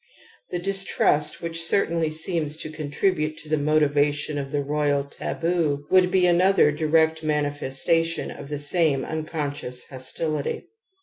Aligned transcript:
The 0.49 0.57
dis 0.57 0.83
trust 0.83 1.43
which 1.43 1.63
certainly 1.63 2.09
seems 2.09 2.57
to 2.57 2.71
contribute 2.71 3.37
to 3.37 3.49
the 3.49 3.57
motivation 3.59 4.39
of 4.39 4.51
the 4.51 4.63
royal 4.63 5.03
taboo, 5.03 5.85
would 5.91 6.09
be 6.09 6.25
another 6.25 6.71
direct 6.71 7.21
manifestation 7.21 8.31
of 8.31 8.49
the 8.49 8.57
same 8.57 9.05
unconscious 9.05 9.83
hostility. 9.89 10.65